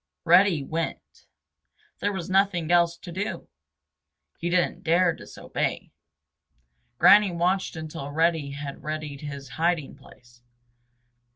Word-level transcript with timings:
Reddy 0.25 0.63
went. 0.63 1.27
There 1.99 2.11
was 2.11 2.27
nothing 2.27 2.71
else 2.71 2.97
to 2.97 3.11
do. 3.11 3.47
He 4.39 4.49
didn't 4.49 4.83
dare 4.83 5.13
disobey. 5.13 5.91
Granny 6.97 7.29
watched 7.31 7.75
until 7.75 8.09
Reddy 8.09 8.49
had 8.49 8.81
readied 8.81 9.21
his 9.21 9.47
hiding 9.61 9.95
place. 9.95 10.41